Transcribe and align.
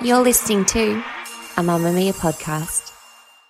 You're 0.00 0.22
listening 0.22 0.64
to 0.66 0.92
a 1.56 1.62
Mamamia 1.62 2.12
podcast. 2.12 2.92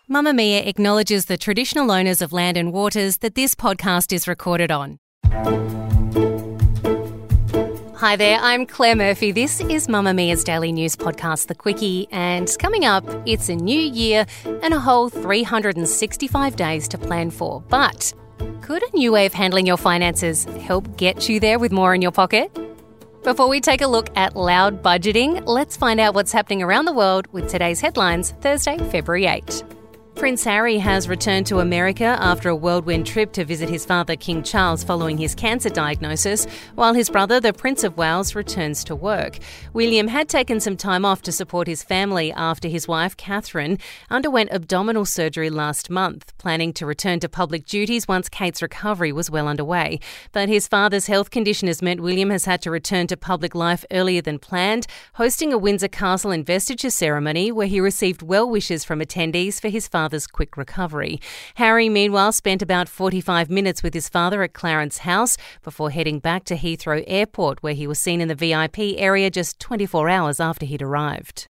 Mamamia 0.09 0.67
acknowledges 0.67 1.27
the 1.27 1.37
traditional 1.37 1.91
owners 1.91 2.23
of 2.23 2.33
land 2.33 2.57
and 2.57 2.73
waters 2.73 3.19
that 3.19 3.35
this 3.35 3.55
podcast 3.55 4.11
is 4.11 4.27
recorded 4.27 4.71
on. 4.71 4.99
Hi 7.97 8.17
there, 8.17 8.39
I'm 8.41 8.65
Claire 8.65 8.97
Murphy. 8.97 9.31
This 9.31 9.61
is 9.61 9.89
Mamamia's 9.89 10.43
daily 10.43 10.73
news 10.73 10.97
podcast, 10.97 11.49
The 11.49 11.55
Quicky, 11.55 12.09
and 12.11 12.51
coming 12.59 12.87
up, 12.87 13.05
it's 13.27 13.51
a 13.51 13.55
new 13.55 13.79
year 13.79 14.25
and 14.63 14.73
a 14.73 14.81
whole 14.81 15.11
365 15.11 16.57
days 16.57 16.89
to 16.89 16.97
plan 16.97 17.31
for. 17.31 17.63
But 17.69 18.15
could 18.63 18.83
a 18.83 18.97
new 18.97 19.13
way 19.13 19.27
of 19.27 19.35
handling 19.35 19.67
your 19.67 19.77
finances 19.77 20.45
help 20.63 20.97
get 20.97 21.29
you 21.29 21.41
there 21.41 21.59
with 21.59 21.73
more 21.73 21.95
in 21.95 22.01
your 22.01 22.13
pocket? 22.13 22.51
Before 23.23 23.51
we 23.51 23.61
take 23.61 23.83
a 23.83 23.87
look 23.87 24.09
at 24.17 24.35
loud 24.35 24.83
budgeting, 24.83 25.47
let's 25.47 25.77
find 25.77 26.01
out 26.01 26.15
what's 26.15 26.33
happening 26.33 26.63
around 26.63 26.87
the 26.87 26.93
world 26.95 27.27
with 27.33 27.51
today's 27.51 27.79
headlines, 27.79 28.31
Thursday, 28.41 28.79
February 28.79 29.27
8. 29.27 29.80
Prince 30.21 30.45
Harry 30.45 30.77
has 30.77 31.09
returned 31.09 31.47
to 31.47 31.61
America 31.61 32.05
after 32.05 32.51
a 32.51 32.55
whirlwind 32.55 33.07
trip 33.07 33.33
to 33.33 33.43
visit 33.43 33.71
his 33.71 33.87
father, 33.87 34.17
King 34.17 34.43
Charles, 34.43 34.85
following 34.85 35.17
his 35.17 35.35
cancer 35.35 35.71
diagnosis, 35.71 36.45
while 36.75 36.93
his 36.93 37.09
brother, 37.09 37.41
the 37.41 37.55
Prince 37.55 37.85
of 37.85 37.97
Wales, 37.97 38.35
returns 38.35 38.85
to 38.85 38.95
work. 38.95 39.39
William 39.73 40.09
had 40.09 40.29
taken 40.29 40.61
some 40.61 40.77
time 40.77 41.07
off 41.07 41.23
to 41.23 41.33
support 41.33 41.67
his 41.67 41.83
family 41.83 42.35
after 42.35 42.69
his 42.69 42.87
wife, 42.87 43.17
Catherine, 43.17 43.79
underwent 44.11 44.53
abdominal 44.53 45.07
surgery 45.07 45.49
last 45.49 45.89
month, 45.89 46.37
planning 46.37 46.75
to 46.75 46.85
return 46.85 47.19
to 47.21 47.29
public 47.31 47.65
duties 47.65 48.07
once 48.07 48.29
Kate's 48.29 48.61
recovery 48.61 49.13
was 49.13 49.31
well 49.31 49.49
underway. 49.49 50.01
But 50.33 50.51
his 50.51 50.69
father's 50.69 51.07
health 51.07 51.31
condition 51.31 51.67
has 51.67 51.81
meant 51.81 52.03
William 52.03 52.29
has 52.29 52.45
had 52.45 52.61
to 52.61 52.71
return 52.71 53.07
to 53.07 53.17
public 53.17 53.55
life 53.55 53.87
earlier 53.91 54.21
than 54.21 54.39
planned, 54.39 54.87
hosting 55.15 55.51
a 55.51 55.57
Windsor 55.57 55.89
Castle 55.89 56.31
investiture 56.31 56.91
ceremony 56.91 57.51
where 57.51 57.67
he 57.67 57.81
received 57.81 58.21
well 58.21 58.47
wishes 58.47 58.85
from 58.85 59.01
attendees 59.01 59.59
for 59.59 59.71
his 59.71 59.89
father 59.89 60.10
father's 60.11 60.27
quick 60.27 60.57
recovery. 60.57 61.21
Harry, 61.55 61.89
meanwhile, 61.89 62.33
spent 62.33 62.63
about 62.63 62.89
45 62.89 63.49
minutes 63.49 63.85
with 63.85 63.95
his 63.95 64.09
father 64.09 64.43
at 64.43 64.55
Clarence 64.55 64.99
House 64.99 65.37
before 65.63 65.91
heading 65.91 66.19
back 66.19 66.43
to 66.47 66.57
Heathrow 66.57 67.05
Airport, 67.07 67.63
where 67.63 67.75
he 67.75 67.87
was 67.87 68.01
seen 68.01 68.21
in 68.21 68.27
the 68.27 68.35
VIP 68.35 68.99
area 68.99 69.31
just 69.31 69.61
24 69.61 70.09
hours 70.09 70.41
after 70.41 70.67
he'd 70.67 70.83
arrived. 70.83 71.47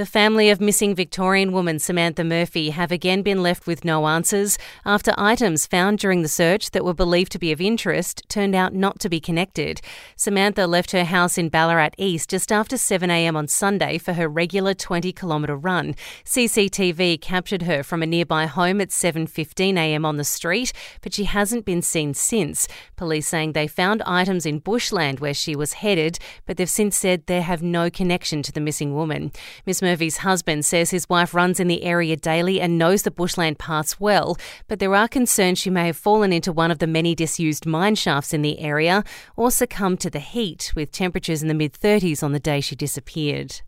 The 0.00 0.06
family 0.06 0.48
of 0.48 0.62
missing 0.62 0.94
Victorian 0.94 1.52
woman 1.52 1.78
Samantha 1.78 2.24
Murphy 2.24 2.70
have 2.70 2.90
again 2.90 3.20
been 3.20 3.42
left 3.42 3.66
with 3.66 3.84
no 3.84 4.06
answers 4.06 4.56
after 4.86 5.12
items 5.18 5.66
found 5.66 5.98
during 5.98 6.22
the 6.22 6.26
search 6.26 6.70
that 6.70 6.86
were 6.86 6.94
believed 6.94 7.30
to 7.32 7.38
be 7.38 7.52
of 7.52 7.60
interest 7.60 8.22
turned 8.30 8.54
out 8.54 8.72
not 8.72 8.98
to 9.00 9.10
be 9.10 9.20
connected. 9.20 9.82
Samantha 10.16 10.66
left 10.66 10.92
her 10.92 11.04
house 11.04 11.36
in 11.36 11.50
Ballarat 11.50 11.90
East 11.98 12.30
just 12.30 12.50
after 12.50 12.76
7am 12.76 13.36
on 13.36 13.46
Sunday 13.46 13.98
for 13.98 14.14
her 14.14 14.26
regular 14.26 14.72
20 14.72 15.12
kilometre 15.12 15.54
run. 15.54 15.94
CCTV 16.24 17.20
captured 17.20 17.64
her 17.64 17.82
from 17.82 18.02
a 18.02 18.06
nearby 18.06 18.46
home 18.46 18.80
at 18.80 18.88
7.15am 18.88 20.06
on 20.06 20.16
the 20.16 20.24
street, 20.24 20.72
but 21.02 21.12
she 21.12 21.24
hasn't 21.24 21.66
been 21.66 21.82
seen 21.82 22.14
since. 22.14 22.66
Police 22.96 23.28
saying 23.28 23.52
they 23.52 23.66
found 23.66 24.00
items 24.06 24.46
in 24.46 24.60
bushland 24.60 25.20
where 25.20 25.34
she 25.34 25.54
was 25.54 25.74
headed, 25.74 26.18
but 26.46 26.56
they've 26.56 26.70
since 26.70 26.96
said 26.96 27.26
they 27.26 27.42
have 27.42 27.62
no 27.62 27.90
connection 27.90 28.42
to 28.42 28.50
the 28.50 28.60
missing 28.60 28.94
woman. 28.94 29.30
Miss 29.66 29.82
Murphy's 29.90 30.18
husband 30.18 30.64
says 30.64 30.90
his 30.90 31.08
wife 31.08 31.34
runs 31.34 31.58
in 31.58 31.66
the 31.66 31.82
area 31.82 32.14
daily 32.14 32.60
and 32.60 32.78
knows 32.78 33.02
the 33.02 33.10
bushland 33.10 33.58
paths 33.58 33.98
well, 33.98 34.36
but 34.68 34.78
there 34.78 34.94
are 34.94 35.08
concerns 35.08 35.58
she 35.58 35.68
may 35.68 35.86
have 35.86 35.96
fallen 35.96 36.32
into 36.32 36.52
one 36.52 36.70
of 36.70 36.78
the 36.78 36.86
many 36.86 37.12
disused 37.12 37.66
mine 37.66 37.96
shafts 37.96 38.32
in 38.32 38.42
the 38.42 38.60
area 38.60 39.02
or 39.34 39.50
succumbed 39.50 39.98
to 39.98 40.08
the 40.08 40.20
heat, 40.20 40.72
with 40.76 40.92
temperatures 40.92 41.42
in 41.42 41.48
the 41.48 41.54
mid 41.54 41.72
30s 41.72 42.22
on 42.22 42.30
the 42.30 42.38
day 42.38 42.60
she 42.60 42.76
disappeared. 42.76 43.62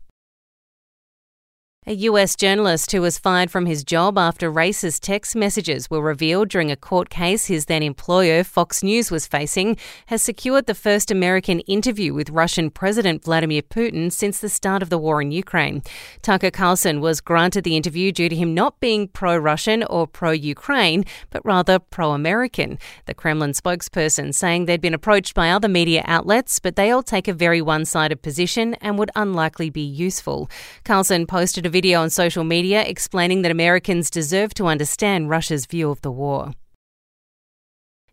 A 1.85 1.95
US 1.95 2.37
journalist 2.37 2.93
who 2.93 3.01
was 3.01 3.19
fired 3.19 3.51
from 3.51 3.65
his 3.65 3.83
job 3.83 4.17
after 4.17 4.49
racist 4.49 5.01
text 5.01 5.35
messages 5.35 5.89
were 5.89 5.99
revealed 5.99 6.47
during 6.47 6.71
a 6.71 6.77
court 6.77 7.09
case 7.09 7.47
his 7.47 7.65
then 7.65 7.83
employer, 7.83 8.45
Fox 8.45 8.83
News, 8.83 9.11
was 9.11 9.27
facing, 9.27 9.75
has 10.05 10.21
secured 10.21 10.65
the 10.65 10.75
first 10.75 11.11
American 11.11 11.59
interview 11.61 12.13
with 12.13 12.29
Russian 12.29 12.69
President 12.69 13.25
Vladimir 13.25 13.61
Putin 13.61 14.13
since 14.13 14.39
the 14.39 14.47
start 14.47 14.81
of 14.81 14.89
the 14.89 14.97
war 14.97 15.21
in 15.21 15.33
Ukraine. 15.33 15.83
Tucker 16.21 16.51
Carlson 16.51 17.01
was 17.01 17.19
granted 17.19 17.65
the 17.65 17.75
interview 17.75 18.13
due 18.13 18.29
to 18.29 18.35
him 18.35 18.53
not 18.53 18.79
being 18.79 19.09
pro 19.09 19.35
Russian 19.35 19.83
or 19.83 20.07
pro 20.07 20.31
Ukraine, 20.31 21.03
but 21.31 21.45
rather 21.45 21.79
pro 21.79 22.13
American. 22.13 22.79
The 23.07 23.13
Kremlin 23.13 23.51
spokesperson 23.51 24.33
saying 24.33 24.67
they'd 24.67 24.79
been 24.79 24.93
approached 24.93 25.33
by 25.33 25.51
other 25.51 25.67
media 25.67 26.03
outlets, 26.05 26.59
but 26.59 26.77
they 26.77 26.91
all 26.91 27.03
take 27.03 27.27
a 27.27 27.33
very 27.33 27.61
one 27.61 27.83
sided 27.83 28.21
position 28.21 28.75
and 28.75 28.97
would 28.97 29.11
unlikely 29.17 29.69
be 29.69 29.81
useful. 29.81 30.49
Carlson 30.85 31.27
posted 31.27 31.65
a 31.65 31.72
video 31.73 32.01
on 32.01 32.09
social 32.11 32.43
media 32.43 32.83
explaining 32.83 33.41
that 33.41 33.51
Americans 33.51 34.11
deserve 34.11 34.53
to 34.53 34.67
understand 34.67 35.31
Russia's 35.31 35.65
view 35.65 35.89
of 35.89 35.99
the 36.01 36.11
war. 36.11 36.51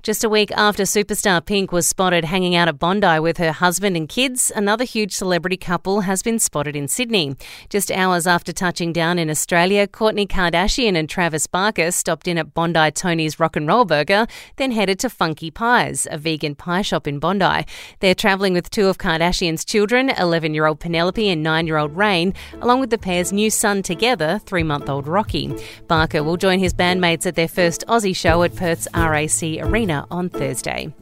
Just 0.03 0.25
a 0.25 0.31
week 0.31 0.50
after 0.53 0.84
superstar 0.84 1.44
Pink 1.44 1.72
was 1.72 1.87
spotted 1.87 2.25
hanging 2.25 2.55
out 2.55 2.69
at 2.69 2.78
Bondi 2.78 3.19
with 3.19 3.37
her 3.37 3.53
husband 3.53 3.99
and 3.99 4.09
kids, 4.09 4.50
another 4.56 4.84
huge 4.84 5.12
celebrity 5.12 5.59
couple 5.59 6.00
has 6.00 6.22
been 6.22 6.38
spotted 6.38 6.75
in 6.75 6.88
Sydney. 6.88 7.37
Just 7.69 7.93
hours 7.93 8.27
after 8.27 8.50
touching 8.50 8.94
down 8.94 9.19
in 9.19 9.28
Australia, 9.28 9.87
Kourtney 9.87 10.27
Kardashian 10.27 10.97
and 10.97 11.06
Travis 11.06 11.47
Barker 11.47 11.91
stopped 11.91 12.27
in 12.27 12.39
at 12.39 12.55
Bondi 12.55 12.91
Tony's 12.93 13.39
Rock 13.39 13.56
and 13.56 13.69
Roll 13.69 13.84
Burger, 13.84 14.27
then 14.56 14.71
headed 14.71 14.99
to 15.00 15.10
Funky 15.10 15.50
Pies, 15.50 16.09
a 16.10 16.16
vegan 16.16 16.55
pie 16.55 16.81
shop 16.81 17.06
in 17.06 17.19
Bondi. 17.19 17.66
They're 17.99 18.15
travelling 18.15 18.55
with 18.55 18.71
two 18.71 18.89
of 18.89 18.97
Kardashian's 18.97 19.66
children, 19.66 20.09
11 20.09 20.55
year 20.55 20.65
old 20.65 20.81
Penelope 20.81 21.28
and 21.28 21.43
9 21.43 21.66
year 21.66 21.77
old 21.77 21.94
Reign, 21.94 22.33
along 22.62 22.81
with 22.81 22.89
the 22.89 22.97
pair's 22.97 23.34
new 23.34 23.50
son 23.50 23.83
together, 23.83 24.41
three 24.47 24.62
month 24.62 24.89
old 24.89 25.06
Rocky. 25.06 25.55
Barker 25.89 26.22
will 26.22 26.39
join 26.39 26.59
his 26.59 26.72
bandmates 26.72 27.27
at 27.27 27.34
their 27.34 27.49
first 27.49 27.84
Aussie 27.87 28.16
show 28.16 28.43
at 28.44 28.56
Perth's 28.56 28.89
RAC 28.94 29.62
Arena 29.62 29.90
on 29.91 30.28
Thursday. 30.28 30.95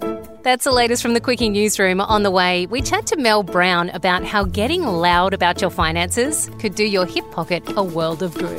That's 0.42 0.64
the 0.64 0.72
latest 0.72 1.02
from 1.02 1.14
the 1.14 1.20
Quicky 1.20 1.50
Newsroom. 1.50 2.00
On 2.00 2.22
the 2.22 2.30
way, 2.30 2.66
we 2.66 2.80
chat 2.80 3.06
to 3.08 3.16
Mel 3.16 3.42
Browne 3.42 3.90
about 3.90 4.24
how 4.24 4.44
getting 4.44 4.82
loud 4.82 5.34
about 5.34 5.60
your 5.60 5.70
finances 5.70 6.50
could 6.58 6.74
do 6.74 6.84
your 6.84 7.04
hip 7.04 7.30
pocket 7.30 7.62
a 7.76 7.82
world 7.82 8.22
of 8.22 8.34
good. 8.34 8.58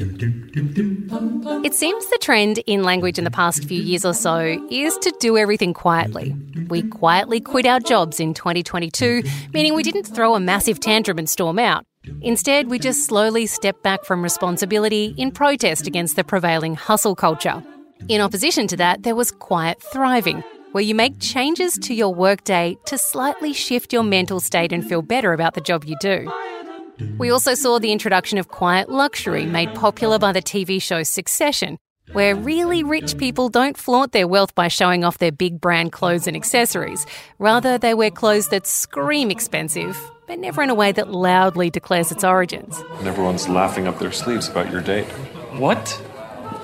It 0.00 1.74
seems 1.74 2.06
the 2.06 2.18
trend 2.20 2.58
in 2.66 2.84
language 2.84 3.18
in 3.18 3.24
the 3.24 3.30
past 3.30 3.64
few 3.64 3.82
years 3.82 4.04
or 4.04 4.14
so 4.14 4.38
is 4.70 4.96
to 4.98 5.12
do 5.18 5.36
everything 5.36 5.74
quietly. 5.74 6.36
We 6.68 6.82
quietly 6.82 7.40
quit 7.40 7.66
our 7.66 7.80
jobs 7.80 8.20
in 8.20 8.32
2022, 8.32 9.24
meaning 9.52 9.74
we 9.74 9.82
didn't 9.82 10.04
throw 10.04 10.34
a 10.36 10.40
massive 10.40 10.78
tantrum 10.78 11.18
and 11.18 11.28
storm 11.28 11.58
out. 11.58 11.84
Instead, 12.22 12.68
we 12.68 12.78
just 12.78 13.06
slowly 13.06 13.46
stepped 13.46 13.82
back 13.82 14.04
from 14.04 14.22
responsibility 14.22 15.14
in 15.18 15.32
protest 15.32 15.86
against 15.86 16.14
the 16.16 16.24
prevailing 16.24 16.74
hustle 16.74 17.16
culture. 17.16 17.62
In 18.08 18.20
opposition 18.20 18.68
to 18.68 18.76
that, 18.76 19.02
there 19.02 19.16
was 19.16 19.32
quiet 19.32 19.82
thriving, 19.82 20.44
where 20.72 20.84
you 20.84 20.94
make 20.94 21.18
changes 21.18 21.74
to 21.82 21.92
your 21.92 22.14
workday 22.14 22.76
to 22.86 22.96
slightly 22.96 23.52
shift 23.52 23.92
your 23.92 24.04
mental 24.04 24.38
state 24.38 24.72
and 24.72 24.88
feel 24.88 25.02
better 25.02 25.32
about 25.32 25.54
the 25.54 25.60
job 25.60 25.84
you 25.84 25.96
do. 26.00 26.30
We 27.18 27.30
also 27.30 27.54
saw 27.54 27.78
the 27.78 27.92
introduction 27.92 28.38
of 28.38 28.48
quiet 28.48 28.88
luxury 28.88 29.46
made 29.46 29.74
popular 29.74 30.18
by 30.18 30.32
the 30.32 30.42
TV 30.42 30.80
show 30.80 31.02
Succession, 31.02 31.78
where 32.12 32.34
really 32.34 32.82
rich 32.82 33.16
people 33.18 33.48
don't 33.48 33.76
flaunt 33.76 34.12
their 34.12 34.26
wealth 34.26 34.54
by 34.54 34.68
showing 34.68 35.04
off 35.04 35.18
their 35.18 35.32
big 35.32 35.60
brand 35.60 35.92
clothes 35.92 36.26
and 36.26 36.36
accessories. 36.36 37.06
Rather, 37.38 37.78
they 37.78 37.94
wear 37.94 38.10
clothes 38.10 38.48
that 38.48 38.66
scream 38.66 39.30
expensive, 39.30 39.98
but 40.26 40.38
never 40.38 40.62
in 40.62 40.70
a 40.70 40.74
way 40.74 40.92
that 40.92 41.10
loudly 41.10 41.70
declares 41.70 42.10
its 42.12 42.24
origins. 42.24 42.82
And 42.98 43.08
everyone's 43.08 43.48
laughing 43.48 43.86
up 43.86 43.98
their 43.98 44.12
sleeves 44.12 44.48
about 44.48 44.70
your 44.70 44.80
date. 44.80 45.06
What? 45.56 45.88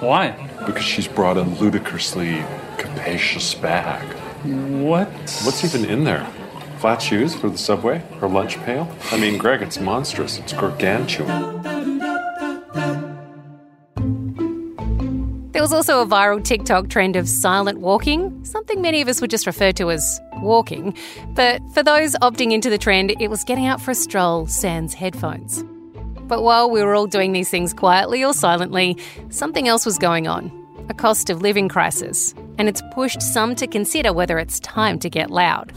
Why? 0.00 0.30
Because 0.66 0.84
she's 0.84 1.08
brought 1.08 1.36
a 1.36 1.42
ludicrously 1.42 2.44
capacious 2.78 3.54
bag. 3.54 4.02
What? 4.44 5.08
What's 5.44 5.64
even 5.64 5.88
in 5.88 6.04
there? 6.04 6.26
Flat 6.84 7.00
shoes 7.00 7.34
for 7.34 7.48
the 7.48 7.56
subway 7.56 8.02
her 8.20 8.28
lunch 8.28 8.58
pail? 8.64 8.94
I 9.10 9.18
mean, 9.18 9.38
Greg, 9.38 9.62
it's 9.62 9.80
monstrous. 9.80 10.38
It's 10.38 10.52
gargantuan. 10.52 11.62
There 15.52 15.62
was 15.62 15.72
also 15.72 16.02
a 16.02 16.06
viral 16.06 16.44
TikTok 16.44 16.90
trend 16.90 17.16
of 17.16 17.26
silent 17.26 17.80
walking, 17.80 18.44
something 18.44 18.82
many 18.82 19.00
of 19.00 19.08
us 19.08 19.22
would 19.22 19.30
just 19.30 19.46
refer 19.46 19.72
to 19.72 19.90
as 19.90 20.20
walking. 20.42 20.94
But 21.28 21.62
for 21.72 21.82
those 21.82 22.12
opting 22.16 22.52
into 22.52 22.68
the 22.68 22.76
trend, 22.76 23.14
it 23.18 23.28
was 23.28 23.44
getting 23.44 23.64
out 23.64 23.80
for 23.80 23.92
a 23.92 23.94
stroll 23.94 24.46
sans 24.46 24.92
headphones. 24.92 25.64
But 26.28 26.42
while 26.42 26.70
we 26.70 26.82
were 26.82 26.94
all 26.94 27.06
doing 27.06 27.32
these 27.32 27.48
things 27.48 27.72
quietly 27.72 28.22
or 28.22 28.34
silently, 28.34 28.98
something 29.30 29.68
else 29.68 29.86
was 29.86 29.96
going 29.96 30.28
on 30.28 30.52
a 30.90 30.92
cost 30.92 31.30
of 31.30 31.40
living 31.40 31.66
crisis. 31.66 32.34
And 32.58 32.68
it's 32.68 32.82
pushed 32.92 33.22
some 33.22 33.54
to 33.54 33.66
consider 33.66 34.12
whether 34.12 34.38
it's 34.38 34.60
time 34.60 34.98
to 34.98 35.08
get 35.08 35.30
loud. 35.30 35.72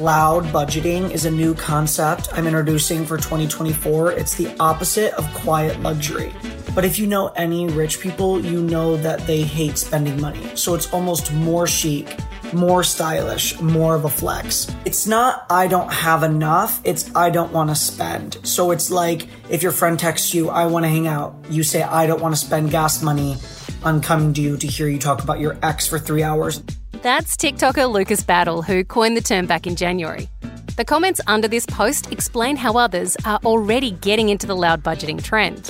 Loud 0.00 0.44
budgeting 0.44 1.10
is 1.10 1.26
a 1.26 1.30
new 1.30 1.54
concept 1.54 2.30
I'm 2.32 2.46
introducing 2.46 3.04
for 3.04 3.18
2024. 3.18 4.12
It's 4.12 4.34
the 4.34 4.50
opposite 4.58 5.12
of 5.12 5.30
quiet 5.34 5.78
luxury. 5.80 6.32
But 6.74 6.86
if 6.86 6.98
you 6.98 7.06
know 7.06 7.28
any 7.36 7.68
rich 7.68 8.00
people, 8.00 8.40
you 8.40 8.62
know 8.62 8.96
that 8.96 9.26
they 9.26 9.42
hate 9.42 9.76
spending 9.76 10.18
money. 10.18 10.56
So 10.56 10.74
it's 10.74 10.90
almost 10.94 11.34
more 11.34 11.66
chic 11.66 12.16
more 12.52 12.82
stylish, 12.82 13.60
more 13.60 13.94
of 13.94 14.04
a 14.04 14.08
flex. 14.08 14.74
It's 14.84 15.06
not 15.06 15.46
I 15.50 15.68
don't 15.68 15.92
have 15.92 16.24
enough, 16.24 16.80
it's 16.82 17.14
I 17.14 17.30
don't 17.30 17.52
want 17.52 17.70
to 17.70 17.76
spend. 17.76 18.38
So 18.42 18.72
it's 18.72 18.90
like 18.90 19.28
if 19.50 19.62
your 19.62 19.70
friend 19.70 19.98
texts 19.98 20.34
you, 20.34 20.48
I 20.48 20.66
want 20.66 20.84
to 20.84 20.88
hang 20.88 21.06
out, 21.06 21.36
you 21.48 21.62
say 21.62 21.82
I 21.82 22.06
don't 22.06 22.20
want 22.20 22.34
to 22.34 22.40
spend 22.40 22.70
gas 22.70 23.02
money 23.02 23.36
on 23.84 24.00
coming 24.00 24.32
to 24.34 24.40
you 24.40 24.56
to 24.56 24.66
hear 24.66 24.88
you 24.88 24.98
talk 24.98 25.22
about 25.22 25.38
your 25.38 25.58
ex 25.62 25.86
for 25.86 25.98
three 25.98 26.24
hours. 26.24 26.62
That's 27.02 27.34
TikToker 27.34 27.90
Lucas 27.90 28.22
Battle, 28.22 28.60
who 28.60 28.84
coined 28.84 29.16
the 29.16 29.22
term 29.22 29.46
back 29.46 29.66
in 29.66 29.74
January. 29.74 30.28
The 30.76 30.84
comments 30.84 31.18
under 31.26 31.48
this 31.48 31.64
post 31.64 32.12
explain 32.12 32.56
how 32.56 32.74
others 32.74 33.16
are 33.24 33.40
already 33.42 33.92
getting 33.92 34.28
into 34.28 34.46
the 34.46 34.54
loud 34.54 34.82
budgeting 34.82 35.22
trend. 35.22 35.64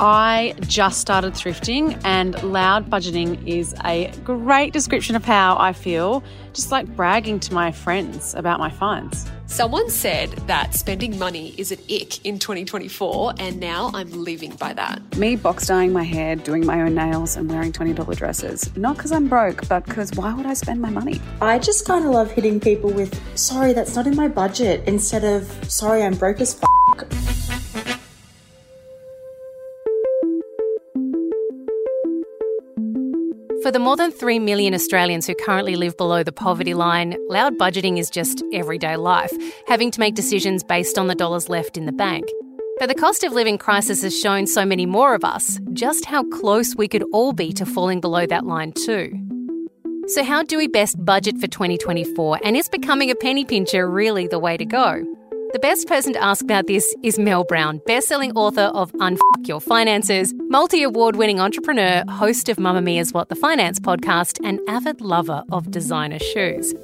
I 0.00 0.54
just 0.62 1.00
started 1.00 1.34
thrifting, 1.34 2.00
and 2.04 2.42
loud 2.42 2.90
budgeting 2.90 3.46
is 3.46 3.74
a 3.84 4.12
great 4.24 4.72
description 4.72 5.16
of 5.16 5.24
how 5.24 5.56
I 5.58 5.72
feel, 5.72 6.22
just 6.52 6.70
like 6.72 6.86
bragging 6.96 7.40
to 7.40 7.54
my 7.54 7.72
friends 7.72 8.34
about 8.34 8.58
my 8.58 8.70
finds. 8.70 9.30
Someone 9.46 9.88
said 9.90 10.30
that 10.48 10.74
spending 10.74 11.18
money 11.18 11.54
is 11.58 11.70
an 11.70 11.78
ick 11.90 12.24
in 12.24 12.38
2024, 12.38 13.34
and 13.38 13.60
now 13.60 13.90
I'm 13.94 14.10
living 14.10 14.50
by 14.56 14.72
that. 14.72 15.16
Me 15.16 15.36
box 15.36 15.66
dyeing 15.66 15.92
my 15.92 16.02
hair, 16.02 16.34
doing 16.34 16.66
my 16.66 16.80
own 16.80 16.94
nails, 16.94 17.36
and 17.36 17.48
wearing 17.48 17.72
$20 17.72 18.16
dresses. 18.16 18.74
Not 18.76 18.96
because 18.96 19.12
I'm 19.12 19.28
broke, 19.28 19.68
but 19.68 19.86
because 19.86 20.10
why 20.14 20.34
would 20.34 20.46
I 20.46 20.54
spend 20.54 20.80
my 20.80 20.90
money? 20.90 21.20
I 21.40 21.58
just 21.58 21.86
kind 21.86 22.04
of 22.04 22.10
love 22.10 22.30
hitting 22.32 22.58
people 22.58 22.90
with, 22.90 23.20
sorry, 23.38 23.72
that's 23.72 23.94
not 23.94 24.06
in 24.06 24.16
my 24.16 24.28
budget, 24.28 24.82
instead 24.88 25.24
of, 25.24 25.46
sorry, 25.70 26.02
I'm 26.02 26.14
broke 26.14 26.40
as 26.40 26.60
f. 26.60 27.43
For 33.64 33.72
the 33.72 33.78
more 33.78 33.96
than 33.96 34.12
3 34.12 34.40
million 34.40 34.74
Australians 34.74 35.26
who 35.26 35.34
currently 35.34 35.74
live 35.74 35.96
below 35.96 36.22
the 36.22 36.32
poverty 36.32 36.74
line, 36.74 37.16
loud 37.30 37.56
budgeting 37.56 37.98
is 37.98 38.10
just 38.10 38.42
everyday 38.52 38.96
life, 38.96 39.32
having 39.66 39.90
to 39.92 40.00
make 40.00 40.14
decisions 40.14 40.62
based 40.62 40.98
on 40.98 41.06
the 41.06 41.14
dollars 41.14 41.48
left 41.48 41.78
in 41.78 41.86
the 41.86 41.90
bank. 41.90 42.28
But 42.78 42.90
the 42.90 42.94
cost 42.94 43.24
of 43.24 43.32
living 43.32 43.56
crisis 43.56 44.02
has 44.02 44.20
shown 44.20 44.46
so 44.46 44.66
many 44.66 44.84
more 44.84 45.14
of 45.14 45.24
us 45.24 45.58
just 45.72 46.04
how 46.04 46.24
close 46.24 46.76
we 46.76 46.88
could 46.88 47.04
all 47.10 47.32
be 47.32 47.54
to 47.54 47.64
falling 47.64 48.02
below 48.02 48.26
that 48.26 48.44
line, 48.44 48.74
too. 48.84 49.18
So, 50.08 50.22
how 50.22 50.42
do 50.42 50.58
we 50.58 50.68
best 50.68 51.02
budget 51.02 51.38
for 51.38 51.46
2024? 51.46 52.40
And 52.44 52.58
is 52.58 52.68
becoming 52.68 53.10
a 53.10 53.14
penny 53.14 53.46
pincher 53.46 53.88
really 53.88 54.26
the 54.26 54.38
way 54.38 54.58
to 54.58 54.66
go? 54.66 55.02
The 55.54 55.60
best 55.60 55.86
person 55.86 56.12
to 56.14 56.20
ask 56.20 56.42
about 56.44 56.66
this 56.66 56.96
is 57.04 57.16
Mel 57.16 57.44
Browne, 57.44 57.80
best-selling 57.86 58.32
author 58.32 58.72
of 58.74 58.90
Unfuck 58.94 59.46
Your 59.46 59.60
Finances, 59.60 60.34
multi-award-winning 60.48 61.38
entrepreneur, 61.38 62.02
host 62.08 62.48
of 62.48 62.56
Mamamia's 62.56 63.12
What 63.12 63.28
the 63.28 63.36
Finance 63.36 63.78
podcast, 63.78 64.44
and 64.44 64.58
avid 64.66 65.00
lover 65.00 65.44
of 65.52 65.70
designer 65.70 66.18
shoes. 66.18 66.74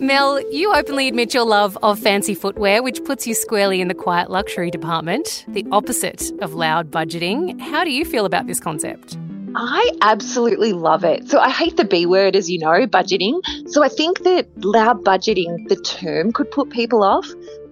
Mel, 0.00 0.40
you 0.50 0.74
openly 0.74 1.06
admit 1.06 1.34
your 1.34 1.44
love 1.44 1.78
of 1.84 2.00
fancy 2.00 2.34
footwear, 2.34 2.82
which 2.82 3.04
puts 3.04 3.28
you 3.28 3.34
squarely 3.34 3.80
in 3.80 3.86
the 3.86 3.94
quiet 3.94 4.28
luxury 4.28 4.72
department, 4.72 5.44
the 5.46 5.64
opposite 5.70 6.32
of 6.40 6.52
loud 6.52 6.90
budgeting. 6.90 7.60
How 7.60 7.84
do 7.84 7.92
you 7.92 8.04
feel 8.04 8.24
about 8.26 8.48
this 8.48 8.58
concept? 8.58 9.16
I 9.58 9.90
absolutely 10.02 10.74
love 10.74 11.02
it. 11.02 11.28
So 11.28 11.38
I 11.38 11.48
hate 11.48 11.78
the 11.78 11.84
B 11.86 12.04
word, 12.04 12.36
as 12.36 12.50
you 12.50 12.58
know, 12.58 12.86
budgeting. 12.86 13.40
So 13.70 13.82
I 13.82 13.88
think 13.88 14.24
that 14.24 14.48
loud 14.62 15.02
budgeting, 15.02 15.66
the 15.68 15.76
term, 15.76 16.30
could 16.30 16.50
put 16.50 16.68
people 16.68 17.02
off. 17.02 17.26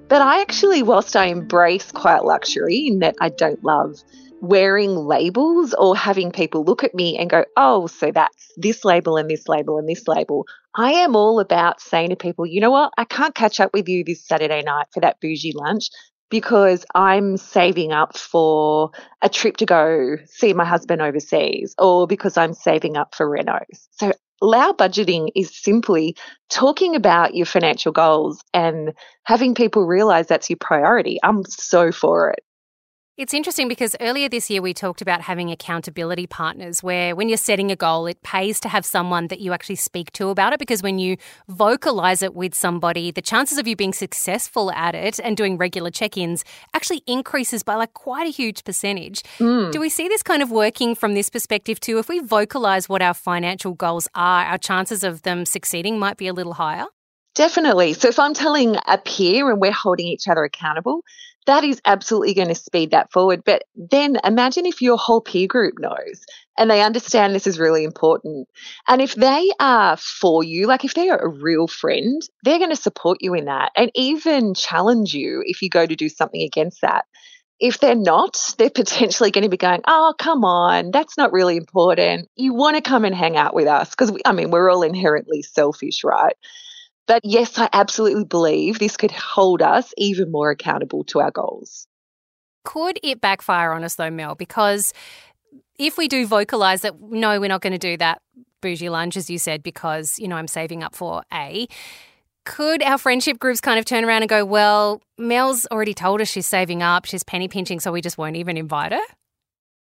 But 0.09 0.23
I 0.23 0.41
actually, 0.41 0.83
whilst 0.83 1.17
I 1.17 1.27
embrace 1.27 1.91
quiet 1.91 2.25
luxury 2.25 2.87
in 2.87 2.99
that 3.01 3.17
I 3.21 3.31
don't 3.31 3.63
love 3.65 3.97
wearing 4.41 4.95
labels 4.95 5.75
or 5.75 5.97
having 5.97 6.31
people 6.31 6.65
look 6.65 6.85
at 6.85 6.95
me 6.95 7.17
and 7.17 7.31
go, 7.31 7.45
oh, 7.57 7.87
so 7.87 8.11
that's 8.13 8.53
this 8.57 8.85
label 8.85 9.17
and 9.17 9.31
this 9.31 9.49
label 9.49 9.79
and 9.79 9.89
this 9.89 10.07
label. 10.07 10.47
I 10.75 10.93
am 10.93 11.17
all 11.17 11.41
about 11.41 11.81
saying 11.81 12.11
to 12.11 12.17
people, 12.17 12.45
you 12.45 12.61
know 12.61 12.71
what? 12.71 12.93
I 12.99 13.05
can't 13.05 13.35
catch 13.35 13.61
up 13.61 13.73
with 13.73 13.89
you 13.89 14.05
this 14.05 14.27
Saturday 14.27 14.63
night 14.63 14.87
for 14.93 15.01
that 15.01 15.21
bougie 15.21 15.55
lunch 15.55 15.89
because 16.31 16.85
I'm 16.95 17.37
saving 17.37 17.93
up 17.93 18.17
for 18.17 18.91
a 19.23 19.29
trip 19.29 19.57
to 19.59 19.67
go 19.67 20.17
see 20.27 20.53
my 20.53 20.65
husband 20.65 21.01
overseas 21.01 21.75
or 21.79 22.07
because 22.07 22.37
I'm 22.37 22.55
saving 22.55 22.97
up 22.97 23.15
for 23.15 23.29
renos. 23.29 23.89
So 23.93 24.13
Loud 24.45 24.79
budgeting 24.79 25.31
is 25.35 25.57
simply 25.57 26.17
talking 26.51 26.95
about 26.95 27.35
your 27.35 27.47
financial 27.47 27.93
goals 27.93 28.43
and 28.53 28.93
having 29.25 29.55
people 29.55 29.87
realize 29.87 30.27
that's 30.27 30.51
your 30.51 30.59
priority. 30.59 31.19
I'm 31.23 31.45
so 31.47 31.91
for 31.91 32.31
it. 32.31 32.45
It's 33.17 33.33
interesting 33.33 33.69
because 33.69 33.95
earlier 34.01 34.29
this 34.29 34.51
year 34.51 34.61
we 34.61 34.75
talked 34.75 35.01
about 35.01 35.21
having 35.21 35.49
accountability 35.53 36.27
partners 36.27 36.83
where 36.83 37.15
when 37.15 37.29
you're 37.29 37.39
setting 37.39 37.71
a 37.71 37.77
goal, 37.77 38.09
it 38.09 38.21
pays 38.25 38.59
to 38.59 38.69
have 38.69 38.85
someone 38.85 39.29
that 39.29 39.39
you 39.39 39.53
actually 39.53 39.77
speak 39.77 40.11
to 40.15 40.31
about 40.31 40.53
it 40.53 40.59
because 40.59 40.83
when 40.83 40.99
you 40.99 41.17
vocalize 41.47 42.25
it 42.25 42.35
with 42.35 42.57
somebody, 42.57 43.13
the 43.13 43.23
chances 43.23 43.57
of 43.57 43.69
you 43.69 43.77
being 43.77 43.93
successful 43.93 44.73
at 44.73 44.97
it 44.97 45.21
and 45.21 45.37
doing 45.37 45.57
regular 45.57 45.93
check 45.93 46.17
ins 46.17 46.45
actually 46.75 47.05
increases 47.07 47.63
by 47.63 47.77
like 47.77 47.95
quite 47.95 48.27
a 48.27 48.31
huge 48.31 48.65
percentage. 48.65 49.23
Mm. 49.39 49.71
Do 49.71 49.79
we 49.79 49.91
see 49.91 50.09
this 50.09 50.25
kind 50.25 50.43
of 50.43 50.51
working 50.51 50.97
from 50.97 51.15
this 51.15 51.31
perspective 51.31 51.79
too? 51.79 51.99
If 52.01 52.09
we 52.09 52.19
vocalize 52.19 52.89
what 52.89 53.01
our 53.01 53.15
financial 53.15 53.75
goals 53.75 54.09
are, 54.17 54.45
our 54.45 54.59
chances 54.59 55.05
of 55.05 55.23
them 55.23 55.47
succeeding 55.47 56.01
might 56.01 56.17
be 56.17 56.27
a 56.27 56.33
little 56.33 56.55
higher? 56.55 56.87
Definitely. 57.35 57.95
So 57.95 58.09
if 58.09 58.19
I'm 58.19 58.35
telling 58.35 58.77
a 58.87 58.99
peer 58.99 59.51
and 59.51 59.61
we're 59.61 59.73
holding 59.73 60.07
each 60.07 60.29
other 60.29 60.45
accountable, 60.45 61.03
that 61.47 61.65
is 61.65 61.81
absolutely 61.85 62.33
going 62.33 62.49
to 62.49 62.55
speed 62.55 62.93
that 62.93 63.13
forward. 63.13 63.43
But 63.45 63.65
then 63.75 64.19
imagine 64.25 64.67
if 64.67 64.81
your 64.81 64.97
whole 64.97 65.21
peer 65.21 65.47
group 65.49 65.75
knows 65.79 66.25
and 66.57 66.71
they 66.71 66.81
understand 66.81 67.35
this 67.35 67.47
is 67.47 67.59
really 67.59 67.85
important. 67.85 68.49
And 68.89 69.03
if 69.03 69.15
they 69.17 69.51
are 69.59 69.97
for 69.97 70.45
you, 70.45 70.67
like 70.69 70.85
if 70.85 70.95
they 70.95 71.11
are 71.11 71.19
a 71.19 71.29
real 71.29 71.67
friend, 71.67 72.23
they're 72.45 72.59
going 72.59 72.71
to 72.71 72.77
support 72.77 73.19
you 73.21 73.35
in 73.35 73.47
that 73.47 73.73
and 73.77 73.91
even 73.95 74.55
challenge 74.55 75.13
you 75.13 75.43
if 75.45 75.61
you 75.61 75.69
go 75.69 75.85
to 75.85 75.97
do 75.97 76.09
something 76.09 76.41
against 76.43 76.81
that. 76.83 77.05
If 77.61 77.81
they're 77.81 77.95
not, 77.97 78.55
they're 78.59 78.71
potentially 78.75 79.33
going 79.33 79.45
to 79.45 79.51
be 79.51 79.57
going, 79.57 79.83
Oh, 79.89 80.15
come 80.19 80.45
on, 80.45 80.93
that's 80.93 81.19
not 81.19 81.33
really 81.33 81.57
important. 81.57 82.29
You 82.37 82.55
want 82.55 82.77
to 82.77 82.83
come 82.83 83.05
and 83.05 83.15
hang 83.15 83.37
out 83.37 83.55
with 83.55 83.67
us 83.67 83.91
because, 83.91 84.17
I 84.25 84.33
mean, 84.33 84.51
we're 84.51 84.71
all 84.71 84.83
inherently 84.83 85.43
selfish, 85.43 86.05
right? 86.05 86.37
But 87.07 87.23
yes, 87.25 87.59
I 87.59 87.69
absolutely 87.73 88.25
believe 88.25 88.79
this 88.79 88.97
could 88.97 89.13
hold 89.13 89.61
us 89.63 89.93
even 89.97 90.31
more 90.31 90.51
accountable 90.51 91.05
to 91.05 91.21
our 91.21 91.31
goals. 91.31 91.87
Could 92.65 92.99
it 93.03 93.21
backfire 93.21 93.73
on 93.73 93.85
us 93.85 93.97
though, 93.97 94.11
Mel? 94.11 94.35
Because 94.35 94.93
if 95.79 95.99
we 95.99 96.09
do 96.09 96.27
vocalize 96.27 96.81
that, 96.83 97.01
no, 97.01 97.39
we're 97.41 97.49
not 97.49 97.61
going 97.61 97.73
to 97.73 97.79
do 97.79 97.97
that 97.99 98.23
bougie 98.61 98.89
lunch, 98.89 99.17
as 99.17 99.29
you 99.29 99.39
said, 99.39 99.63
because, 99.63 100.19
you 100.19 100.29
know, 100.29 100.37
I'm 100.37 100.49
saving 100.49 100.83
up 100.83 100.95
for 100.95 101.23
A, 101.33 101.69
could 102.45 102.83
our 102.83 102.99
friendship 102.99 103.39
groups 103.39 103.61
kind 103.61 103.79
of 103.79 103.85
turn 103.85 104.05
around 104.05 104.23
and 104.23 104.29
go, 104.29 104.45
well, 104.45 105.03
Mel's 105.19 105.67
already 105.71 105.95
told 105.95 106.21
us 106.21 106.29
she's 106.29 106.47
saving 106.47 106.83
up, 106.83 107.05
she's 107.05 107.23
penny 107.23 107.49
pinching, 107.49 107.81
so 107.81 107.93
we 107.93 108.01
just 108.01 108.17
won't 108.17 108.37
even 108.37 108.57
invite 108.57 108.93
her? 108.93 109.01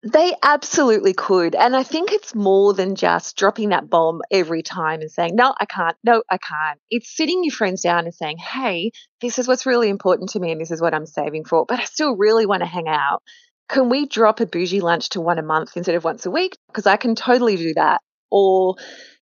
They 0.04 0.34
absolutely 0.42 1.14
could. 1.14 1.54
And 1.54 1.76
I 1.76 1.84
think 1.84 2.12
it's 2.12 2.34
more 2.34 2.74
than 2.74 2.96
just 2.96 3.38
dropping 3.38 3.70
that 3.70 3.88
bomb 3.88 4.22
every 4.32 4.64
time 4.64 5.02
and 5.02 5.12
saying, 5.12 5.36
no, 5.36 5.54
I 5.60 5.66
can't. 5.66 5.96
No, 6.04 6.24
I 6.30 6.38
can't. 6.38 6.80
It's 6.90 7.16
sitting 7.16 7.44
your 7.44 7.54
friends 7.54 7.82
down 7.82 8.06
and 8.06 8.14
saying, 8.14 8.38
hey, 8.40 8.92
this 9.22 9.38
is 9.38 9.48
what's 9.48 9.68
really 9.68 9.90
important 9.90 10.32
to 10.32 10.40
me 10.40 10.52
and 10.52 10.60
this 10.60 10.72
is 10.72 10.82
what 10.82 10.96
I'm 10.96 11.06
saving 11.06 11.46
for, 11.46 11.66
but 11.68 11.80
I 11.80 11.84
still 11.84 12.16
really 12.16 12.48
want 12.48 12.62
to 12.62 12.68
hang 12.68 12.88
out. 12.88 13.22
Can 13.70 13.90
we 13.90 14.08
drop 14.08 14.40
a 14.40 14.48
bougie 14.48 14.82
lunch 14.82 15.10
to 15.10 15.22
one 15.22 15.38
a 15.38 15.44
month 15.44 15.78
instead 15.78 15.96
of 15.96 16.04
once 16.04 16.26
a 16.26 16.32
week? 16.32 16.58
Because 16.68 16.88
I 16.88 16.98
can 16.98 17.14
totally 17.14 17.56
do 17.56 17.76
that. 17.76 18.02
Or 18.32 18.76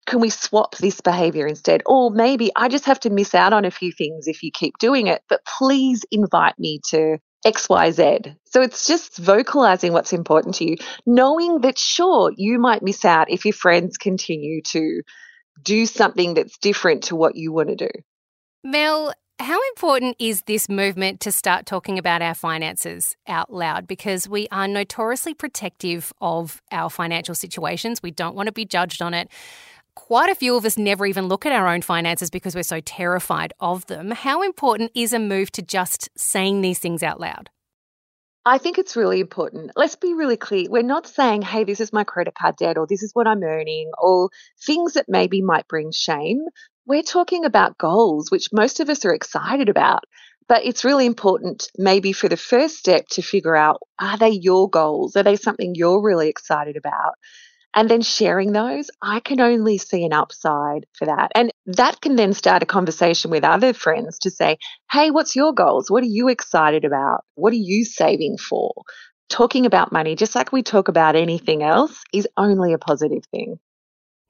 can 0.07 0.21
we 0.21 0.31
swap 0.31 0.77
this 0.77 1.01
behavior 1.01 1.47
instead? 1.49 1.83
Or 1.87 2.13
maybe 2.13 2.53
I 2.55 2.69
just 2.69 2.85
have 2.85 3.01
to 3.01 3.11
miss 3.11 3.35
out 3.35 3.53
on 3.53 3.65
a 3.65 3.71
few 3.73 3.91
things 3.91 4.29
if 4.29 4.45
you 4.45 4.53
keep 4.53 4.79
doing 4.79 5.09
it, 5.09 5.23
but 5.29 5.45
please 5.45 6.05
invite 6.13 6.59
me 6.59 6.81
to 6.91 7.19
XYZ. 7.47 8.37
So 8.47 8.63
it's 8.63 8.87
just 8.87 9.17
vocalizing 9.17 9.93
what's 9.93 10.13
important 10.13 10.57
to 10.57 10.71
you, 10.71 10.77
knowing 11.07 11.61
that 11.61 11.79
sure, 11.79 12.33
you 12.37 12.59
might 12.59 12.83
miss 12.83 13.05
out 13.05 13.31
if 13.31 13.45
your 13.45 13.55
friends 13.55 13.97
continue 13.97 14.63
to 14.63 15.03
do 15.63 15.87
something 15.87 16.35
that's 16.35 16.59
different 16.59 17.05
to 17.05 17.17
what 17.17 17.37
you 17.37 17.53
want 17.53 17.69
to 17.69 17.77
do. 17.77 17.91
Mel, 18.65 19.13
How 19.41 19.61
important 19.69 20.17
is 20.19 20.43
this 20.43 20.69
movement 20.69 21.21
to 21.21 21.31
start 21.31 21.65
talking 21.65 21.97
about 21.97 22.23
our 22.23 22.35
finances 22.35 23.17
out 23.29 23.53
loud? 23.53 23.87
Because 23.87 24.29
we 24.29 24.49
are 24.51 24.67
notoriously 24.67 25.33
protective 25.33 26.13
of 26.21 26.61
our 26.73 26.91
financial 26.91 27.37
situations. 27.37 28.03
We 28.03 28.11
don't 28.11 28.35
want 28.35 28.49
to 28.49 28.53
be 28.53 28.65
judged 28.65 29.01
on 29.01 29.15
it. 29.15 29.29
Quite 29.99 30.31
a 30.31 30.37
few 30.37 30.57
of 30.57 30.65
us 30.65 30.79
never 30.79 31.07
even 31.07 31.27
look 31.27 31.45
at 31.45 31.51
our 31.51 31.67
own 31.67 31.83
finances 31.83 32.31
because 32.31 32.55
we're 32.55 32.63
so 32.63 32.81
terrified 32.81 33.53
of 33.59 33.85
them. 33.87 34.13
How 34.13 34.43
important 34.43 34.93
is 34.95 35.13
a 35.13 35.19
move 35.19 35.51
to 35.53 35.61
just 35.61 36.09
saying 36.17 36.61
these 36.61 36.79
things 36.79 37.03
out 37.03 37.19
loud? 37.19 37.51
I 38.47 38.59
think 38.59 38.79
it's 38.79 38.95
really 38.95 39.19
important. 39.19 39.73
Let's 39.75 39.97
be 39.97 40.15
really 40.15 40.37
clear. 40.37 40.67
We're 40.71 40.85
not 40.85 41.09
saying, 41.09 41.43
hey, 41.43 41.65
this 41.65 41.81
is 41.81 41.93
my 41.93 42.05
credit 42.05 42.35
card 42.37 42.55
debt 42.57 42.79
or 42.79 42.87
this 42.87 43.03
is 43.03 43.11
what 43.13 43.27
I'm 43.27 43.43
earning 43.43 43.91
or 44.01 44.31
things 44.65 44.93
that 44.93 45.07
maybe 45.09 45.43
might 45.43 45.67
bring 45.67 45.91
shame. 45.91 46.43
We're 46.87 47.03
talking 47.03 47.45
about 47.45 47.77
goals, 47.77 48.31
which 48.31 48.53
most 48.53 48.79
of 48.79 48.89
us 48.89 49.05
are 49.05 49.13
excited 49.13 49.69
about. 49.69 50.05
But 50.47 50.65
it's 50.65 50.85
really 50.85 51.07
important, 51.07 51.67
maybe 51.77 52.13
for 52.13 52.29
the 52.29 52.37
first 52.37 52.77
step, 52.77 53.09
to 53.11 53.21
figure 53.21 53.57
out 53.57 53.81
are 54.01 54.17
they 54.17 54.31
your 54.31 54.71
goals? 54.71 55.17
Are 55.17 55.25
they 55.25 55.37
something 55.37 55.75
you're 55.75 56.01
really 56.01 56.29
excited 56.29 56.77
about? 56.77 57.15
And 57.75 57.89
then 57.89 58.03
sharing 58.03 58.53
those, 58.53 58.91
I 59.03 59.21
can 59.21 59.41
only 59.41 59.79
see 59.79 60.05
an 60.05 60.13
upside 60.13 60.87
for 60.95 61.07
that. 61.07 61.31
And 61.35 61.51
that 61.67 62.01
can 62.01 62.17
then 62.17 62.33
start 62.33 62.63
a 62.63 62.67
conversation 62.67 63.31
with 63.31 63.45
other 63.45 63.73
friends 63.73 64.19
to 64.21 64.31
say, 64.31 64.57
hey, 64.91 65.11
what's 65.11 65.37
your 65.37 65.53
goals? 65.53 65.91
What 65.91 66.03
are 66.03 66.07
you 66.07 66.29
excited 66.29 66.85
about? 66.85 67.25
What 67.35 67.53
are 67.53 67.57
you 67.57 67.85
saving 67.85 68.39
for? 68.39 68.73
Talking 69.29 69.67
about 69.67 69.93
money, 69.93 70.17
just 70.17 70.35
like 70.35 70.53
we 70.53 70.63
talk 70.63 70.89
about 70.89 71.15
anything 71.15 71.63
else, 71.63 72.03
is 72.13 72.27
only 72.37 72.73
a 72.73 72.79
positive 72.79 73.25
thing. 73.31 73.59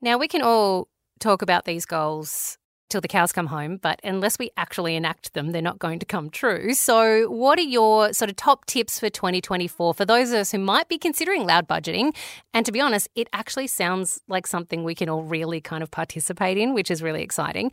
Now, 0.01 0.19
we 0.19 0.29
can 0.29 0.43
all 0.43 0.89
talk 1.21 1.43
about 1.43 1.65
these 1.65 1.87
goals 1.87 2.59
till 2.89 3.01
the 3.01 3.09
cows 3.09 3.33
come 3.33 3.47
home, 3.47 3.77
but 3.77 4.01
unless 4.03 4.39
we 4.39 4.51
actually 4.57 4.97
enact 4.97 5.35
them, 5.35 5.53
they're 5.53 5.63
not 5.63 5.79
going 5.79 5.99
to 5.99 6.07
come 6.07 6.31
true. 6.31 6.75
So, 6.75 7.31
what 7.31 7.59
are 7.59 7.63
your 7.63 8.13
sort 8.13 8.31
of 8.31 8.37
top 8.37 8.67
tips 8.67 8.99
for 8.99 9.11
2024 9.11 9.95
for 9.95 10.05
those 10.05 10.31
of 10.31 10.39
us 10.39 10.53
who 10.53 10.59
might 10.59 10.89
be 10.89 10.99
considering 10.99 11.47
loud 11.47 11.69
budgeting? 11.69 12.15
And 12.55 12.65
to 12.67 12.73
be 12.73 12.81
honest, 12.81 13.09
it 13.15 13.29
actually 13.33 13.67
sounds 13.67 14.21
like 14.29 14.47
something 14.47 14.85
we 14.85 14.95
can 14.95 15.09
all 15.09 15.23
really 15.23 15.61
kind 15.61 15.83
of 15.83 15.91
participate 15.91 16.59
in, 16.59 16.75
which 16.75 16.91
is 16.91 17.03
really 17.03 17.23
exciting. 17.23 17.71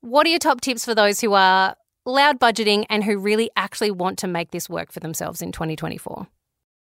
What 0.00 0.26
are 0.26 0.30
your 0.30 0.38
top 0.38 0.60
tips 0.60 0.84
for 0.84 0.94
those 0.94 1.20
who 1.20 1.32
are 1.34 1.76
loud 2.06 2.38
budgeting 2.38 2.84
and 2.90 3.02
who 3.02 3.18
really 3.18 3.50
actually 3.56 3.90
want 3.90 4.18
to 4.18 4.26
make 4.26 4.50
this 4.50 4.68
work 4.68 4.92
for 4.92 5.00
themselves 5.00 5.42
in 5.42 5.52
2024? 5.52 6.26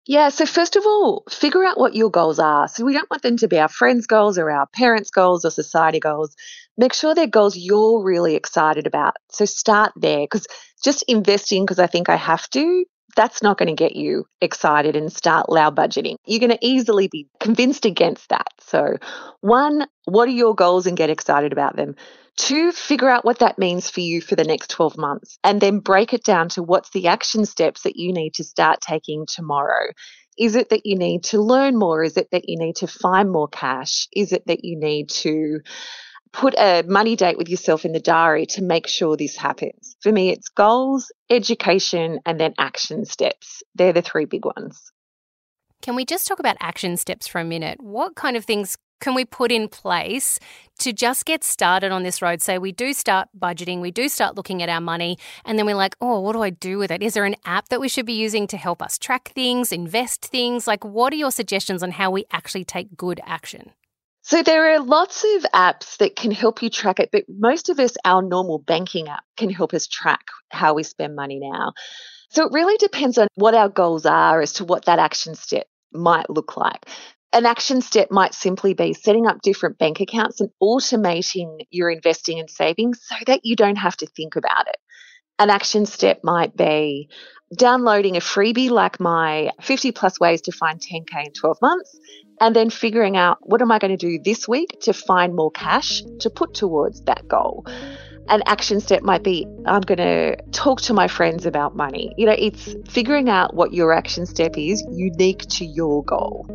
Yeah, 0.08 0.30
so 0.30 0.46
first 0.46 0.76
of 0.76 0.86
all, 0.86 1.24
figure 1.30 1.64
out 1.64 1.80
what 1.80 1.96
your 1.96 2.12
goals 2.12 2.38
are. 2.38 2.68
So 2.68 2.86
we 2.86 2.94
don't 2.94 3.10
want 3.10 3.24
them 3.24 3.38
to 3.38 3.48
be 3.48 3.58
our 3.58 3.68
friends' 3.68 4.06
goals 4.06 4.38
or 4.38 4.52
our 4.52 4.68
parents' 4.68 5.10
goals 5.10 5.44
or 5.46 5.50
society 5.50 6.00
goals. 6.00 6.36
Make 6.78 6.94
sure 6.94 7.16
they're 7.16 7.28
goals 7.28 7.56
you're 7.58 8.04
really 8.04 8.36
excited 8.36 8.88
about. 8.88 9.16
So 9.30 9.46
start 9.46 9.94
there 9.96 10.22
because 10.22 10.48
just 10.84 11.04
investing 11.08 11.64
because 11.64 11.80
I 11.80 11.88
think 11.88 12.10
I 12.10 12.16
have 12.16 12.50
to, 12.52 12.86
that's 13.16 13.42
not 13.42 13.58
going 13.58 13.68
to 13.68 13.76
get 13.76 13.96
you 13.96 14.26
excited 14.42 14.96
and 14.96 15.12
start 15.12 15.50
loud 15.50 15.76
budgeting. 15.76 16.16
You're 16.26 16.40
going 16.40 16.52
to 16.52 16.66
easily 16.66 17.08
be 17.08 17.28
convinced 17.40 17.86
against 17.86 18.30
that. 18.30 18.48
So, 18.60 18.98
one, 19.42 19.88
what 20.06 20.28
are 20.28 20.32
your 20.32 20.54
goals 20.54 20.86
and 20.86 20.98
get 20.98 21.10
excited 21.10 21.52
about 21.52 21.76
them? 21.76 21.96
Two, 22.38 22.74
figure 22.74 23.10
out 23.10 23.24
what 23.24 23.40
that 23.40 23.58
means 23.58 23.90
for 23.90 24.02
you 24.02 24.20
for 24.20 24.36
the 24.36 24.44
next 24.44 24.70
12 24.70 24.98
months 24.98 25.40
and 25.44 25.62
then 25.62 25.80
break 25.80 26.14
it 26.14 26.26
down 26.26 26.50
to 26.50 26.64
what's 26.64 26.90
the 26.90 27.08
action 27.08 27.46
steps 27.46 27.84
that 27.84 27.96
you 27.96 28.12
need 28.12 28.34
to 28.34 28.44
start 28.44 28.82
taking 28.82 29.26
tomorrow. 29.26 29.88
Is 30.38 30.56
it 30.56 30.70
that 30.70 30.86
you 30.86 30.98
need 30.98 31.24
to 31.26 31.42
learn 31.42 31.78
more? 31.78 32.04
Is 32.04 32.18
it 32.18 32.28
that 32.32 32.50
you 32.50 32.58
need 32.60 32.76
to 32.78 32.88
find 32.88 33.32
more 33.32 33.48
cash? 33.48 34.10
Is 34.14 34.34
it 34.34 34.46
that 34.48 34.66
you 34.66 34.78
need 34.78 35.10
to 35.10 35.62
put 36.36 36.54
a 36.58 36.84
money 36.88 37.16
date 37.16 37.38
with 37.38 37.50
yourself 37.50 37.86
in 37.86 37.94
the 37.94 38.00
diary 38.00 38.46
to 38.48 38.62
make 38.62 38.88
sure 38.88 39.16
this 39.16 39.38
happens? 39.38 39.96
For 40.02 40.12
me, 40.12 40.30
it's 40.30 40.50
goals, 40.50 41.12
education, 41.30 42.20
and 42.26 42.40
then 42.40 42.54
action 42.58 43.06
steps. 43.06 43.64
They're 43.74 43.94
the 43.94 44.02
three 44.02 44.26
big 44.26 44.46
ones. 44.46 44.92
Can 45.82 45.96
we 45.96 46.06
just 46.06 46.28
talk 46.28 46.40
about 46.40 46.58
action 46.60 46.98
steps 46.98 47.28
for 47.28 47.40
a 47.40 47.46
minute? 47.46 47.82
What 47.82 48.16
kind 48.16 48.36
of 48.36 48.44
things 48.44 48.78
can 49.02 49.14
we 49.14 49.24
put 49.24 49.52
in 49.52 49.68
place 49.68 50.40
to 50.80 50.92
just 50.92 51.26
get 51.26 51.44
started 51.44 51.92
on 51.92 52.04
this 52.04 52.22
road? 52.22 52.42
Say 52.42 52.58
we 52.58 52.72
do 52.72 52.94
start 52.94 53.30
budgeting, 53.38 53.80
we 53.80 53.92
do 53.92 54.10
start 54.10 54.36
looking 54.36 54.62
at 54.62 54.70
our 54.70 54.82
money, 54.82 55.18
and 55.46 55.58
then 55.58 55.66
we're 55.66 55.76
like, 55.76 55.96
oh, 56.02 56.20
what 56.20 56.34
do 56.34 56.42
I 56.42 56.50
do 56.50 56.78
with 56.78 56.92
it? 56.92 57.02
Is 57.02 57.14
there 57.14 57.26
an 57.26 57.36
app 57.46 57.70
that 57.70 57.80
we 57.80 57.88
should 57.88 58.06
be 58.06 58.14
using 58.14 58.48
to 58.48 58.58
help 58.58 58.82
us 58.82 58.98
track 58.98 59.32
things, 59.36 59.72
invest 59.72 60.26
things? 60.26 60.68
Like, 60.68 60.84
what 60.84 61.14
are 61.14 61.18
your 61.18 61.32
suggestions 61.32 61.84
on 61.84 61.92
how 61.92 62.12
we 62.12 62.26
actually 62.32 62.66
take 62.66 62.98
good 62.98 63.22
action? 63.26 63.72
So 64.28 64.42
there 64.42 64.74
are 64.74 64.80
lots 64.80 65.24
of 65.24 65.44
apps 65.54 65.98
that 65.98 66.16
can 66.16 66.32
help 66.32 66.64
you 66.64 66.70
track 66.72 67.00
it, 67.00 67.10
but 67.12 67.26
most 67.30 67.70
of 67.70 67.80
us, 67.80 67.94
our 68.04 68.24
normal 68.24 68.58
banking 68.58 69.08
app 69.08 69.24
can 69.38 69.52
help 69.52 69.72
us 69.72 69.86
track 69.86 70.26
how 70.50 70.74
we 70.74 70.82
spend 70.82 71.16
money 71.16 71.40
now. 71.40 71.74
So 72.30 72.44
it 72.48 72.52
really 72.52 72.76
depends 72.78 73.20
on 73.20 73.28
what 73.36 73.54
our 73.54 73.70
goals 73.70 74.08
are 74.08 74.42
as 74.42 74.54
to 74.54 74.66
what 74.66 74.86
that 74.86 74.98
action 74.98 75.36
step 75.36 75.68
might 75.94 76.28
look 76.28 76.58
like. 76.58 76.88
An 77.34 77.46
action 77.46 77.82
step 77.82 78.10
might 78.10 78.34
simply 78.34 78.74
be 78.74 78.96
setting 78.96 79.28
up 79.28 79.44
different 79.44 79.78
bank 79.78 80.00
accounts 80.00 80.42
and 80.42 80.50
automating 80.60 81.60
your 81.70 81.92
investing 81.92 82.40
and 82.40 82.50
savings 82.50 83.02
so 83.04 83.18
that 83.28 83.42
you 83.44 83.56
don't 83.56 83.78
have 83.78 83.96
to 83.98 84.08
think 84.08 84.36
about 84.36 84.68
it. 84.68 84.78
An 85.38 85.50
action 85.50 85.86
step 85.86 86.24
might 86.24 86.56
be 86.56 87.10
downloading 87.54 88.16
a 88.16 88.22
freebie 88.22 88.70
like 88.70 89.02
my 89.02 89.52
50 89.62 89.92
plus 89.92 90.18
ways 90.18 90.42
to 90.44 90.54
find 90.54 90.80
10K 90.80 91.26
in 91.26 91.34
12 91.34 91.58
months, 91.62 92.00
and 92.40 92.56
then 92.56 92.70
figuring 92.70 93.18
out 93.18 93.38
what 93.42 93.62
am 93.62 93.70
I 93.70 93.80
going 93.80 93.96
to 93.96 93.98
do 93.98 94.18
this 94.24 94.48
week 94.48 94.78
to 94.84 94.94
find 94.94 95.36
more 95.36 95.52
cash 95.52 96.04
to 96.20 96.30
put 96.30 96.54
towards 96.54 97.02
that 97.02 97.28
goal. 97.28 97.66
An 98.30 98.44
action 98.46 98.80
step 98.80 99.04
might 99.04 99.24
be 99.24 99.46
I'm 99.66 99.82
going 99.82 99.98
to 99.98 100.38
talk 100.52 100.82
to 100.84 100.94
my 100.94 101.10
friends 101.10 101.46
about 101.46 101.76
money. 101.76 102.14
You 102.18 102.28
know, 102.28 102.36
it's 102.38 102.74
figuring 102.90 103.30
out 103.30 103.54
what 103.54 103.74
your 103.74 103.92
action 103.92 104.26
step 104.26 104.58
is 104.58 104.82
unique 104.90 105.46
to 105.50 105.66
your 105.66 106.04
goal. 106.06 106.46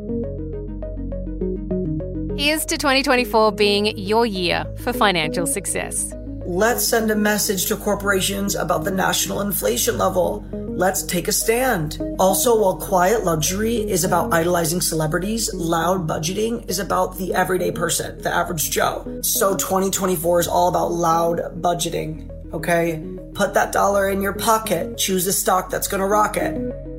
Here's 2.39 2.65
to 2.65 2.79
2024 2.79 3.53
being 3.53 3.99
your 3.99 4.25
year 4.25 4.65
for 4.79 4.95
financial 4.95 5.47
success. 5.47 6.15
Let's 6.45 6.85
send 6.85 7.11
a 7.11 7.15
message 7.15 7.67
to 7.67 7.77
corporations 7.77 8.55
about 8.55 8.85
the 8.85 8.91
national 8.91 9.41
inflation 9.43 9.99
level. 9.99 10.45
Let's 10.53 11.03
take 11.03 11.29
a 11.29 11.33
stand. 11.33 12.01
Also, 12.19 12.59
while 12.59 12.77
quiet 12.77 13.25
luxury 13.25 13.77
is 13.77 14.05
about 14.05 14.33
idolizing 14.33 14.81
celebrities, 14.81 15.53
loud 15.53 16.09
budgeting 16.09 16.69
is 16.69 16.79
about 16.79 17.19
the 17.19 17.35
everyday 17.35 17.71
person, 17.71 18.21
the 18.23 18.35
average 18.35 18.71
Joe. 18.71 19.21
So 19.23 19.57
2024 19.57 20.41
is 20.41 20.49
all 20.49 20.69
about 20.69 20.93
loud 20.93 21.61
budgeting. 21.61 22.31
Okay? 22.53 23.03
Put 23.35 23.55
that 23.55 23.73
dollar 23.73 24.09
in 24.09 24.23
your 24.23 24.33
pocket. 24.33 24.97
Choose 24.97 25.27
a 25.27 25.33
stock 25.33 25.71
that's 25.71 25.89
gonna 25.89 26.07
rock 26.07 26.37
it. 26.37 26.90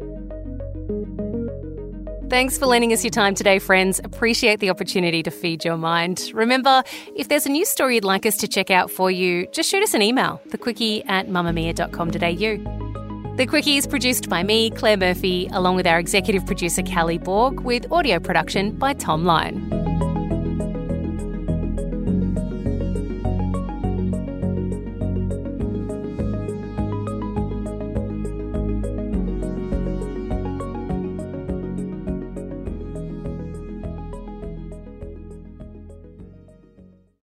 Thanks 2.31 2.57
for 2.57 2.65
lending 2.65 2.93
us 2.93 3.03
your 3.03 3.11
time 3.11 3.35
today, 3.35 3.59
friends. 3.59 3.99
Appreciate 4.05 4.61
the 4.61 4.69
opportunity 4.69 5.21
to 5.21 5.29
feed 5.29 5.65
your 5.65 5.75
mind. 5.75 6.31
Remember, 6.33 6.81
if 7.13 7.27
there's 7.27 7.45
a 7.45 7.49
news 7.49 7.67
story 7.67 7.95
you'd 7.95 8.05
like 8.05 8.25
us 8.25 8.37
to 8.37 8.47
check 8.47 8.71
out 8.71 8.89
for 8.89 9.11
you, 9.11 9.47
just 9.47 9.69
shoot 9.69 9.83
us 9.83 9.93
an 9.93 10.01
email, 10.01 10.39
thequicky 10.47 11.03
at 11.09 11.27
mamamia.com.au. 11.27 13.35
The 13.35 13.45
Quicky 13.45 13.75
is 13.75 13.85
produced 13.85 14.29
by 14.29 14.43
me, 14.43 14.69
Claire 14.69 14.95
Murphy, 14.95 15.49
along 15.51 15.75
with 15.75 15.85
our 15.85 15.99
executive 15.99 16.45
producer, 16.45 16.83
Kally 16.83 17.17
Borg, 17.17 17.59
with 17.59 17.91
audio 17.91 18.17
production 18.17 18.77
by 18.77 18.93
Thom 18.93 19.25
Lion. 19.25 19.80